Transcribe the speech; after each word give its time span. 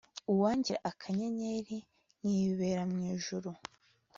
uwangira 0.31 0.79
akanyenyeri 0.91 1.77
nkibera 2.19 2.83
mu 2.91 2.97
ijuru 3.13 3.49